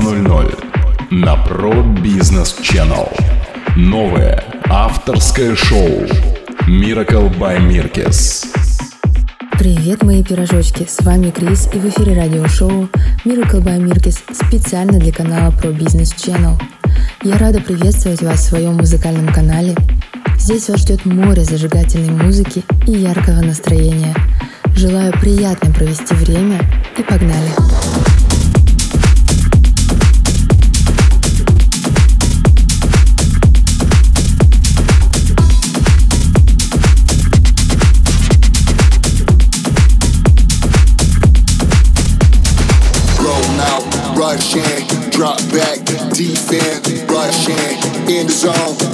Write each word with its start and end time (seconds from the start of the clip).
в 0.00 0.12
22.00 0.12 0.64
на 1.10 1.34
Pro 1.34 1.82
Business 2.02 2.60
Channel. 2.60 3.08
Новое 3.76 4.44
авторское 4.68 5.56
шоу 5.56 5.88
Miracle 6.68 7.36
by 7.36 7.58
Mirkes. 7.58 8.46
Привет, 9.58 10.04
мои 10.04 10.22
пирожочки! 10.22 10.86
С 10.88 11.04
вами 11.04 11.30
Крис 11.30 11.68
и 11.72 11.78
в 11.78 11.88
эфире 11.88 12.14
радиошоу 12.14 12.88
Miracle 13.24 13.60
by 13.60 13.78
Mirkes 13.80 14.18
специально 14.32 15.00
для 15.00 15.12
канала 15.12 15.50
Pro 15.50 15.76
Business 15.76 16.14
Channel. 16.16 16.60
Я 17.24 17.36
рада 17.38 17.60
приветствовать 17.60 18.22
вас 18.22 18.40
в 18.40 18.48
своем 18.50 18.76
музыкальном 18.76 19.32
канале. 19.32 19.74
Здесь 20.38 20.68
вас 20.68 20.80
ждет 20.80 21.04
море 21.06 21.42
зажигательной 21.42 22.10
музыки 22.10 22.62
и 22.86 22.92
яркого 22.92 23.40
настроения. 23.40 24.14
Желаю 24.76 25.12
приятно 25.14 25.72
провести 25.72 26.14
время 26.14 26.60
и 26.96 27.02
погнали! 27.02 27.77
song. 48.38 48.87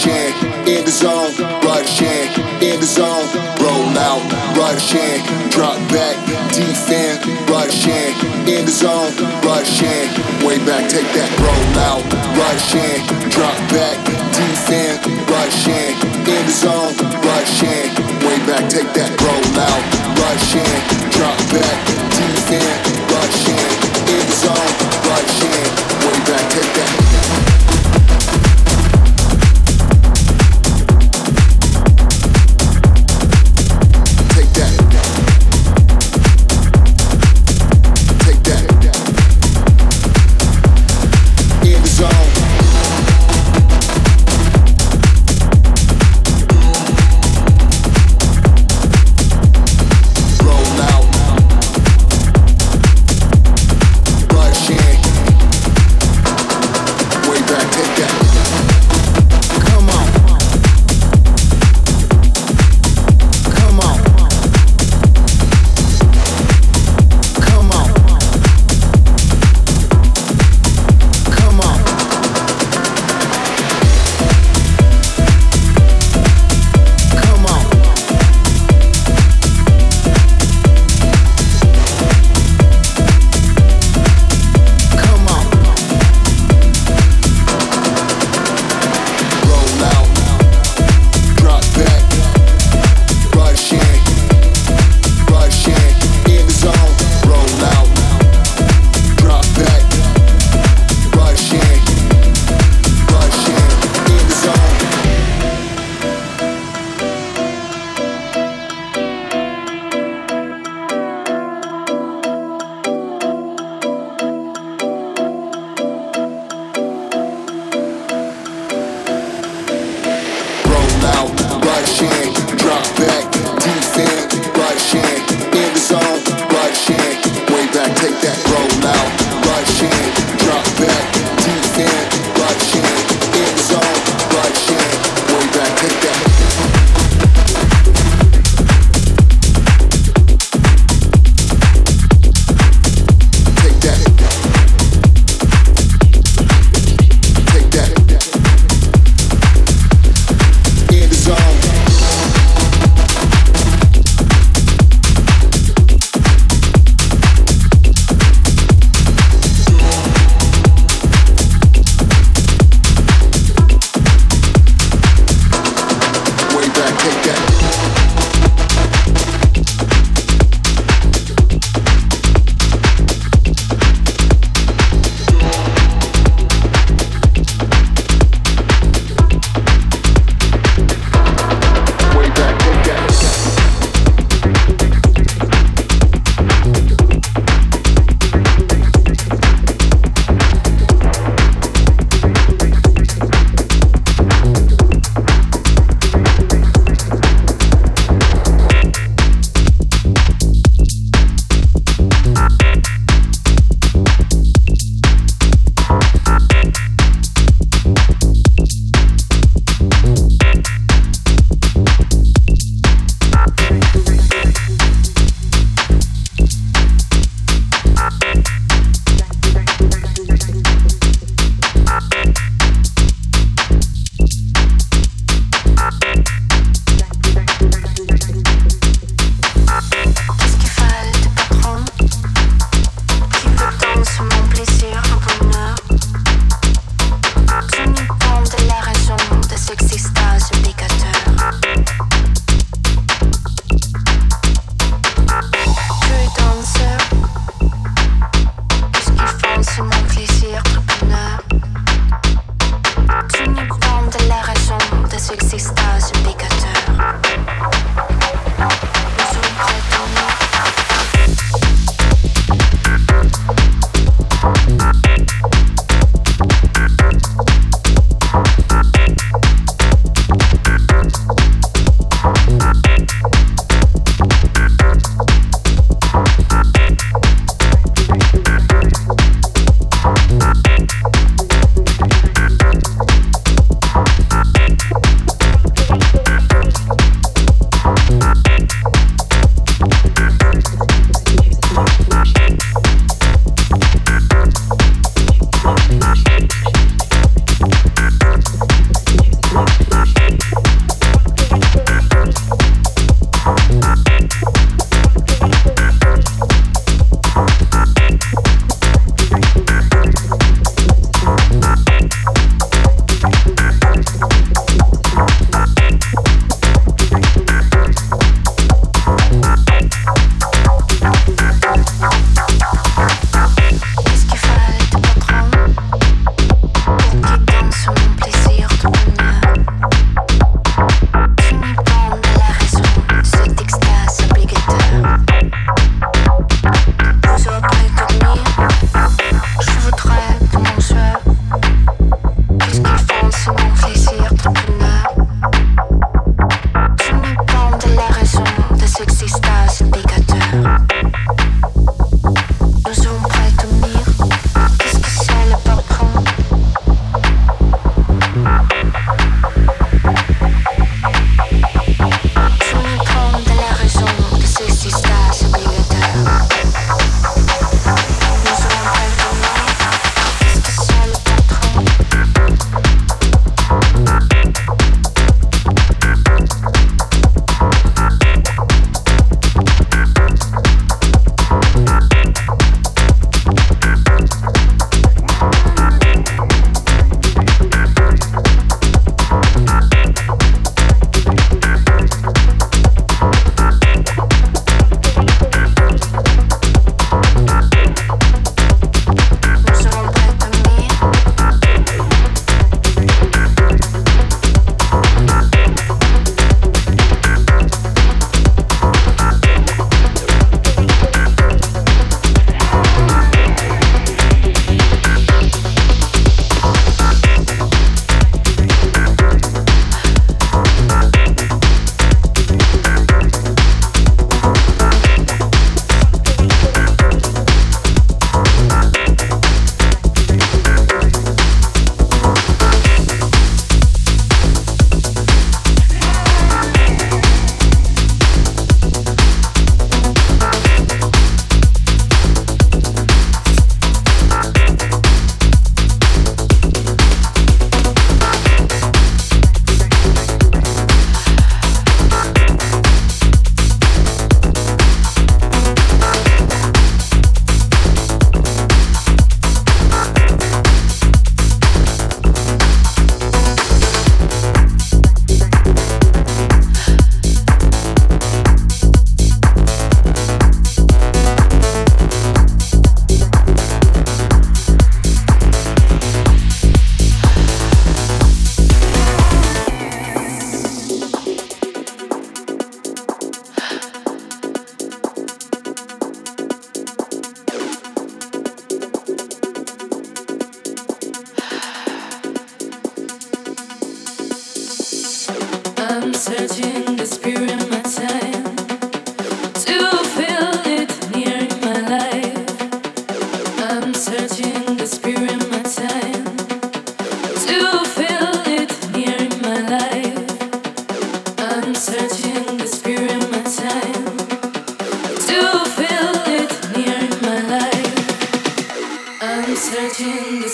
shit, 0.00 0.32
in 0.64 0.80
the 0.88 0.90
zone, 0.90 1.28
right 1.60 1.84
shit, 1.84 2.32
in 2.64 2.80
the 2.80 2.88
zone, 2.88 3.28
roll 3.60 3.92
out, 4.00 4.24
right 4.56 4.80
shit, 4.80 5.20
drop 5.52 5.76
back, 5.92 6.16
defend, 6.56 7.20
right 7.52 7.68
shit, 7.68 8.16
in 8.48 8.64
the 8.64 8.72
zone, 8.72 9.12
right 9.44 9.66
shit, 9.66 10.08
way 10.40 10.56
back, 10.64 10.88
take 10.88 11.04
that, 11.12 11.28
roll 11.44 11.76
out, 11.84 12.00
right 12.32 12.60
shit, 12.64 13.04
drop 13.28 13.52
back, 13.68 14.00
defend, 14.32 15.04
right 15.28 15.52
shit, 15.52 15.92
in 16.24 16.42
the 16.48 16.54
zone, 16.56 16.96
right 17.20 17.48
shit, 17.60 17.92
way 18.24 18.40
back, 18.48 18.64
take 18.72 18.88
that, 18.96 19.12
roll 19.20 19.52
out, 19.60 19.82
right 20.16 20.40
shit, 20.48 20.80
drop 21.12 21.36
back, 21.52 21.76
defend, 22.16 22.80
right 23.04 23.32
shit, 23.44 23.68
in 24.16 24.24
the 24.24 24.36
zone, 24.48 24.72
right 25.12 25.28
shit, 25.36 25.68
way 26.08 26.16
back, 26.24 26.44
take 26.48 26.72
that. 26.72 27.69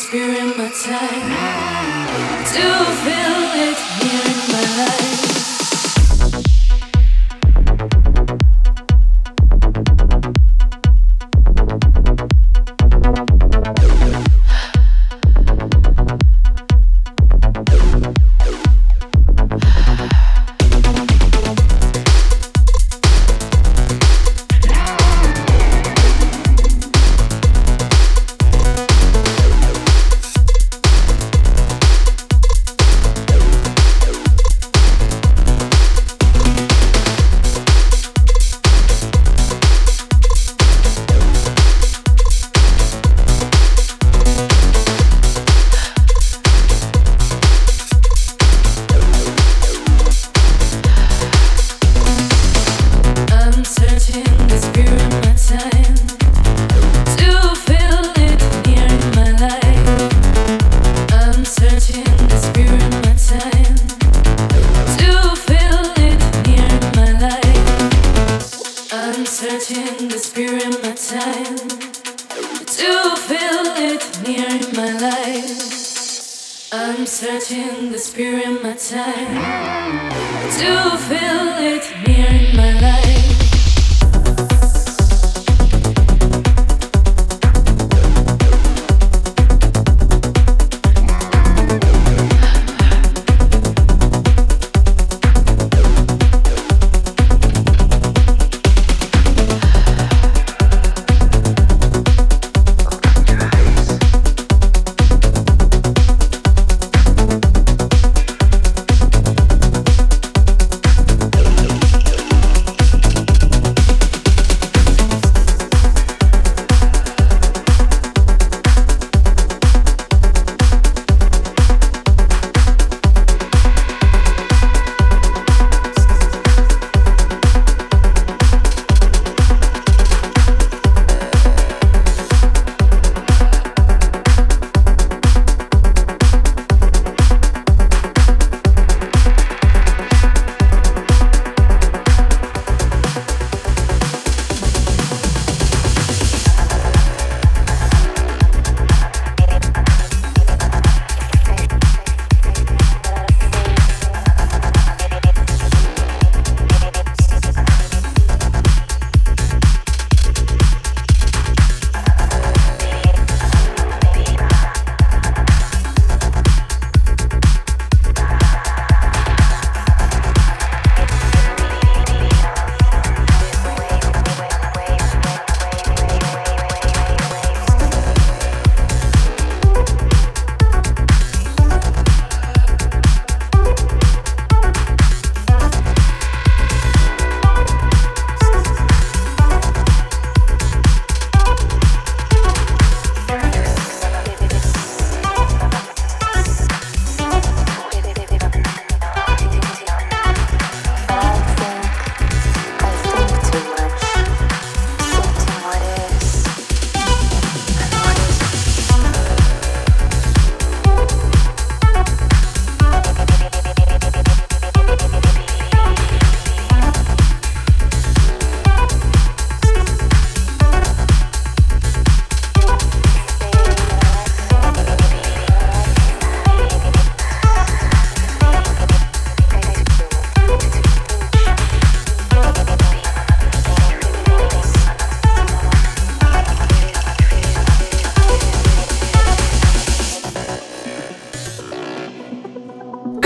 spirit, 0.06 0.56
my 0.56 0.68
time 0.68 2.06
to 2.46 2.84
feel. 3.02 3.35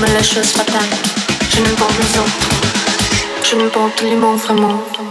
comme 0.00 0.14
la 0.14 0.22
chose 0.22 0.52
fatale. 0.52 0.88
Je 1.50 1.60
n'aime 1.60 1.74
pas 1.74 1.88
les 1.98 2.18
autres, 2.18 2.48
je 3.42 3.56
ne 3.56 3.68
pas 3.68 3.90
tout 3.96 4.06
le 4.06 4.16
monde 4.16 4.38
vraiment. 4.38 5.09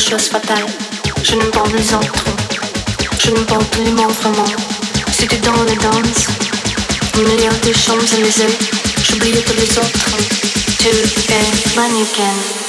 chose 0.00 0.28
fatale. 0.28 0.66
Je 1.22 1.34
ne 1.34 1.44
parle 1.50 1.68
en 1.68 2.00
trop. 2.00 2.32
Je 3.22 3.30
ne 3.30 3.40
parle 3.44 3.64
plus 3.66 3.90
mon 3.92 4.08
vraiment. 4.08 4.44
C'était 5.12 5.38
dans 5.38 5.62
la 5.64 5.74
danse. 5.74 6.26
Une 7.16 7.28
milliard 7.28 7.58
de 7.60 7.72
chambres 7.72 8.02
à 8.12 8.16
mes 8.16 8.24
yeux. 8.24 8.56
J'oubliais 9.02 9.42
tous 9.42 9.54
les 9.54 9.78
autres. 9.78 10.16
Tu 10.78 10.88
es 10.88 11.76
mannequin. 11.76 12.59